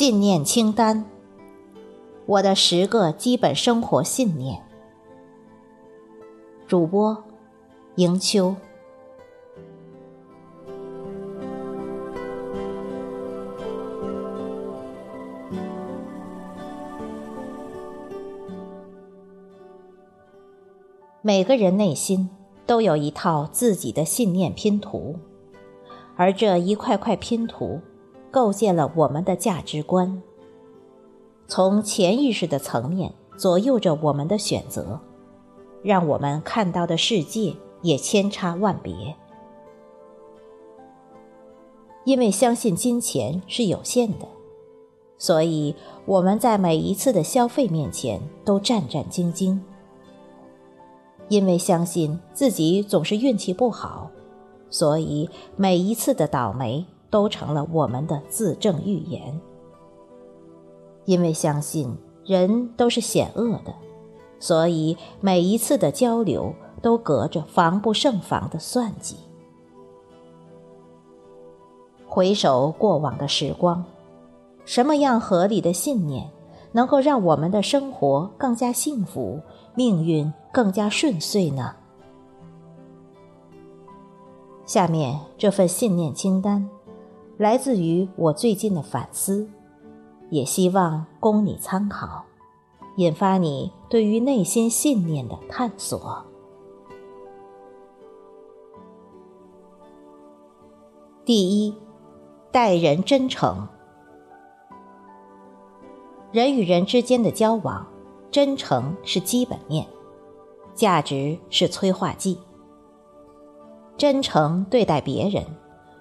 [0.00, 1.04] 信念清单：
[2.24, 4.62] 我的十个基本生活信念。
[6.66, 7.22] 主播：
[7.96, 8.56] 迎秋。
[21.20, 22.30] 每个人内心
[22.64, 25.16] 都有一套自己的信念拼图，
[26.16, 27.82] 而这一块块拼图
[28.30, 30.22] 构建了我们的价值观，
[31.48, 35.00] 从潜意识的层面左右着我们的选择，
[35.82, 39.16] 让我们看到的世界也千差万别。
[42.04, 44.26] 因为相信金钱是有限的，
[45.18, 45.74] 所以
[46.06, 49.58] 我们在每一次的消费面前都战战兢兢。
[51.28, 54.10] 因为相信自己总是运气不好，
[54.68, 59.38] 所以每一次的倒霉都成了我们的自证预言。
[61.04, 61.94] 因为相信
[62.24, 63.74] 人都是险恶的，
[64.38, 69.16] 所以每一次的交流都隔着防不胜防的算计。
[72.06, 73.84] 回首过往的时光，
[74.64, 76.30] 什么样合理的信念
[76.72, 79.40] 能够让我们的生活更加幸福？
[79.74, 81.74] 命运更加顺遂呢？
[84.66, 86.68] 下面这份信念清单，
[87.40, 89.48] 来自于我最近的反思，
[90.28, 92.22] 也希望供你参考，
[92.98, 96.22] 引发你对于内心信念的探索。
[101.24, 101.74] 第一，
[102.52, 103.66] 待人真诚。
[106.32, 107.86] 人与人之间的交往。
[108.30, 109.84] 真诚是基本面，
[110.74, 112.38] 价值是催化剂。
[113.96, 115.44] 真诚对待别人，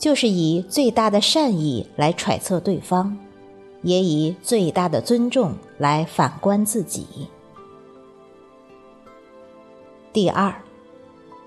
[0.00, 3.18] 就是以最大的善意来揣测对方，
[3.82, 7.28] 也以最大的尊重来反观自己。
[10.10, 10.54] 第二，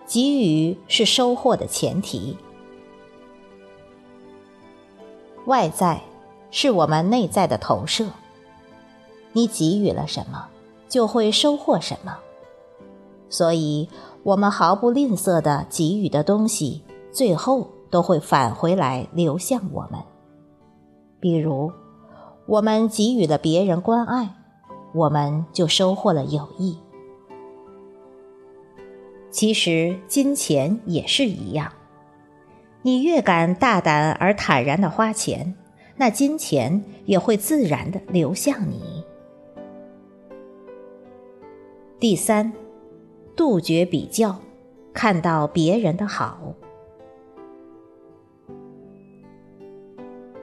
[0.06, 2.38] 给予是收获的前提。
[5.48, 6.00] 外在
[6.52, 8.06] 是我们内在的投射，
[9.32, 10.48] 你给予了什么？
[10.88, 12.20] 就会收获什么，
[13.30, 13.90] 所以
[14.22, 20.02] 我们毫不吝啬的给予的东西，最后都会返回来流向我们。
[21.20, 21.72] 比如，
[22.48, 24.34] 我们给予了别人关爱，
[24.96, 26.80] 我们就收获了友谊。
[29.30, 31.72] 其实金钱也是一样，
[32.82, 35.54] 你越敢大胆而坦然的花钱，
[35.96, 39.04] 那金钱也会自然的流向你。
[42.00, 42.52] 第三，
[43.36, 44.38] 杜绝比较，
[44.94, 46.56] 看到别人的好。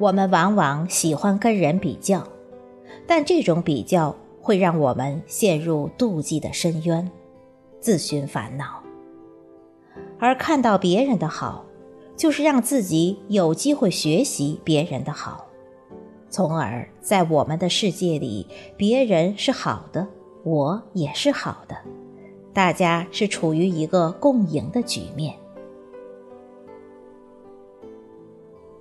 [0.01, 2.27] 我们往往喜欢跟人比较，
[3.07, 7.11] 但这种比较会让我们陷入妒忌的深渊，
[7.81, 8.83] 自寻烦恼。
[10.19, 11.67] 而看到别人的好，
[12.17, 15.47] 就是让自己有机会学习别人的好，
[16.31, 18.47] 从而在我们的世界里，
[18.79, 20.09] 别人是好的。
[20.43, 21.77] 我也是好的，
[22.55, 25.37] 大家是处于一个共赢的局面。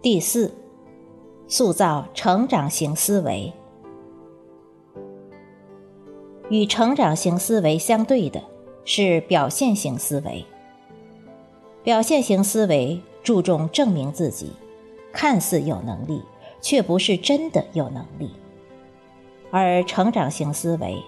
[0.01, 0.49] 第四，
[1.49, 3.51] 塑造成长型思维。
[6.49, 8.41] 与成长型思维相对的
[8.85, 10.45] 是表现型思维。
[11.83, 14.51] 表现型思维注重证明自己，
[15.11, 16.21] 看似有能力，
[16.61, 18.29] 却不是真的有能力，
[19.49, 21.01] 而成长型思维。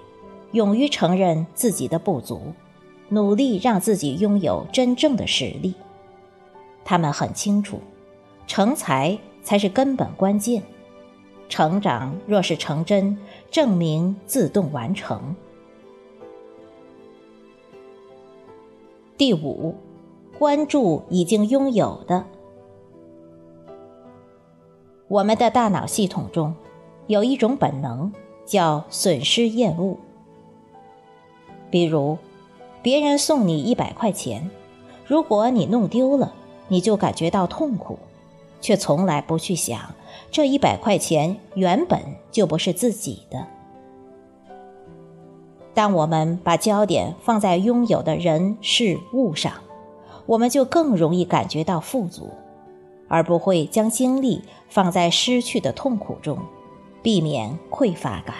[0.53, 2.53] 勇于承认自己的不足，
[3.09, 5.75] 努力让自己拥有真正的实力。
[6.83, 7.79] 他们很清楚，
[8.47, 10.63] 成才才是根本关键。
[11.49, 13.17] 成长若是成真，
[13.49, 15.35] 证明自动完成。
[19.17, 19.75] 第五，
[20.39, 22.25] 关注已经拥有的。
[25.07, 26.55] 我们的大脑系统中
[27.07, 28.13] 有一种本能，
[28.45, 29.97] 叫损失厌恶。
[31.69, 32.17] 比如，
[32.81, 34.49] 别人送你一百块钱，
[35.05, 36.33] 如果你弄丢了，
[36.69, 37.99] 你就感觉到痛苦，
[38.61, 39.95] 却从来不去想
[40.31, 41.99] 这一百块钱原本
[42.31, 43.45] 就不是自己的。
[45.73, 49.53] 当我们把焦点放在拥有的人事物上，
[50.25, 52.29] 我们就更容易感觉到富足，
[53.07, 56.37] 而不会将精力放在失去的痛苦中，
[57.01, 58.35] 避免匮乏感。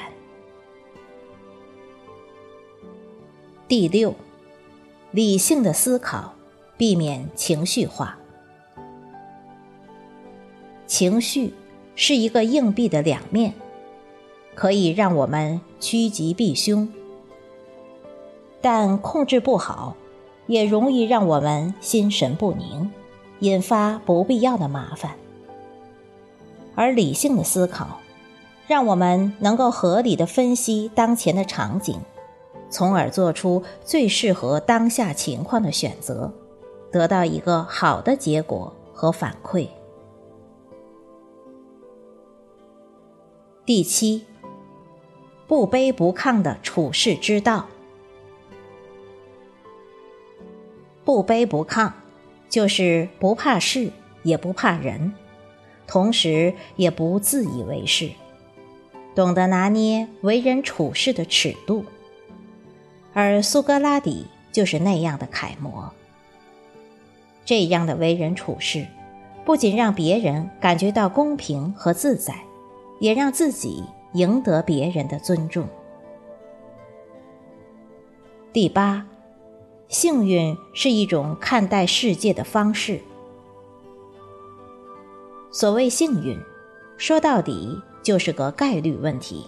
[3.67, 4.13] 第六，
[5.11, 6.33] 理性的思考，
[6.77, 8.17] 避免情绪化。
[11.01, 11.51] 情绪
[11.95, 13.55] 是一个硬币的两面，
[14.53, 16.87] 可以让我们趋吉避凶；
[18.61, 19.95] 但控制不好，
[20.45, 22.91] 也容易让我们心神不宁，
[23.39, 25.13] 引发不必要的麻烦。
[26.75, 27.99] 而理性的思考，
[28.67, 31.99] 让我们能够合理的分析当前的场景，
[32.69, 36.31] 从而做出最适合当下情况的选择，
[36.91, 39.67] 得到一个好的结果和反馈。
[43.73, 44.25] 第七，
[45.47, 47.69] 不卑不亢的处世之道。
[51.05, 51.89] 不卑不亢，
[52.49, 53.89] 就是不怕事，
[54.23, 55.13] 也不怕人，
[55.87, 58.11] 同时也不自以为是，
[59.15, 61.85] 懂得拿捏为人处事的尺度。
[63.13, 65.93] 而苏格拉底就是那样的楷模。
[67.45, 68.85] 这样的为人处事，
[69.45, 72.35] 不仅让别人感觉到公平和自在。
[73.01, 73.83] 也让自己
[74.13, 75.67] 赢得别人的尊重。
[78.53, 79.03] 第八，
[79.87, 83.01] 幸运是一种看待世界的方式。
[85.51, 86.37] 所谓幸运，
[86.95, 89.47] 说到底就是个概率问题。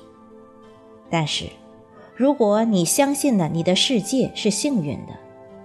[1.11, 1.45] 但是，
[2.15, 5.13] 如果你相信了你的世界是幸运的，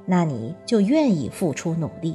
[0.05, 2.14] 那你就愿意付出努力，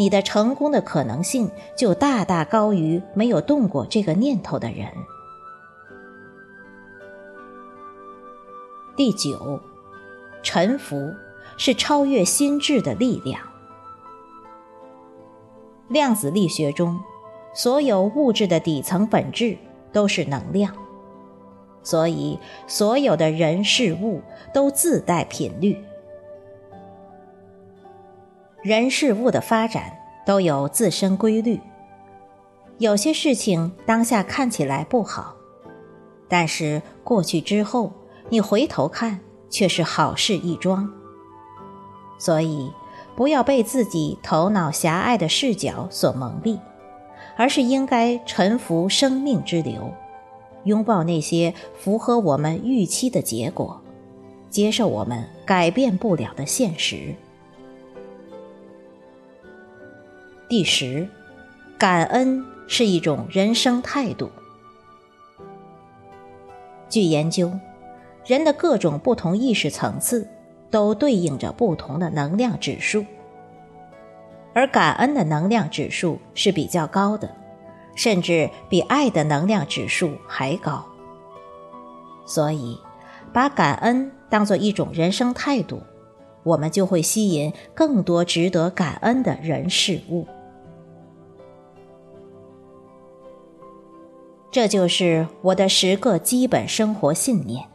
[0.00, 4.88] 你的成功的可能性就大大高于没有动过这个念头的人。
[8.96, 9.60] 第九，
[10.42, 11.12] 臣服
[11.58, 13.42] 是超越心智的力量。
[15.88, 16.98] 量子力学中，
[17.52, 19.58] 所有物质的底层本质
[19.92, 20.74] 都是能量，
[21.82, 24.22] 所以所有的人事物
[24.54, 25.76] 都自带频率。
[28.62, 29.96] 人事物的发展
[30.26, 31.60] 都有自身规律，
[32.78, 35.34] 有些事情当下看起来不好，
[36.28, 37.92] 但是过去之后。
[38.32, 39.18] 你回头看，
[39.48, 40.88] 却是好事一桩。
[42.16, 42.70] 所以，
[43.16, 46.56] 不要被自己头脑狭隘的视角所蒙蔽，
[47.36, 49.92] 而是应该臣服生命之流，
[50.62, 53.80] 拥抱那些符合我们预期的结果，
[54.48, 57.16] 接受我们改变不了的现实。
[60.50, 61.06] 第十，
[61.78, 64.32] 感恩是一种人生态度。
[66.88, 67.52] 据研究。
[68.26, 70.28] 人的各种不同意识层次，
[70.68, 73.04] 都对应着不同的能量指数，
[74.52, 77.32] 而感恩的能量指数是比较高的，
[77.94, 80.84] 甚至比爱的能量指数还高。
[82.26, 82.76] 所以，
[83.32, 85.80] 把感恩当做一种人生态度，
[86.42, 90.26] 我们就会吸引更多值得感恩的人事物。
[94.50, 97.66] 这就是我的十个基本生活信念。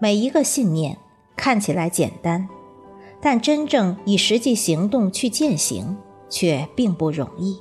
[0.00, 0.98] 每一个信念
[1.36, 2.48] 看起来简单，
[3.20, 5.96] 但真正以实际行动去践行
[6.28, 7.60] 却并不容易。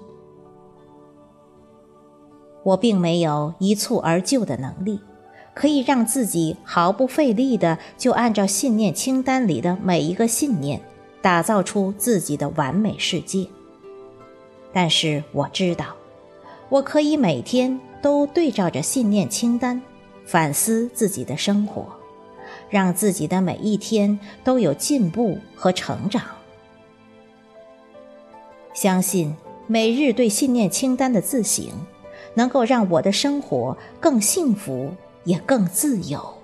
[2.63, 4.99] 我并没有一蹴而就的能力，
[5.53, 10.81] 可以让自己毫不费力的就按照信念清单里的每一个信念，
[11.21, 13.45] 打造出自己的完美世界。
[14.73, 15.85] 但是我知道，
[16.71, 19.81] 我可以每天都对照着信念清单，
[20.25, 21.85] 反思自己的生活。
[22.69, 26.23] 让自己的每一天都有进步和成长。
[28.73, 29.35] 相信
[29.67, 31.65] 每日对信念清单的自省，
[32.33, 34.93] 能够让我的生活更幸福，
[35.25, 36.40] 也更自由。